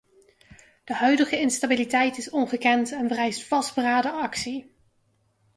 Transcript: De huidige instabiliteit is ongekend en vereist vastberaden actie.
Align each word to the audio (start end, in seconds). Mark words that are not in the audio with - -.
De 0.83 0.93
huidige 0.95 1.39
instabiliteit 1.39 2.17
is 2.17 2.29
ongekend 2.29 2.91
en 2.91 3.07
vereist 3.07 3.43
vastberaden 3.47 4.11
actie. 4.13 4.75